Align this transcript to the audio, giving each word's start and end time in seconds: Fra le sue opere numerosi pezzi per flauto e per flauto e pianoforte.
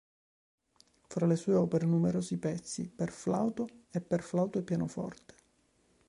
Fra 1.05 1.27
le 1.27 1.35
sue 1.35 1.53
opere 1.53 1.85
numerosi 1.85 2.39
pezzi 2.39 2.89
per 2.89 3.11
flauto 3.11 3.67
e 3.91 4.01
per 4.01 4.23
flauto 4.23 4.57
e 4.57 4.63
pianoforte. 4.63 5.35